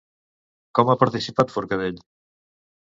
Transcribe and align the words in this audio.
Com 0.79 0.89
ha 0.89 0.97
participat 1.03 1.55
Forcadell? 1.59 2.05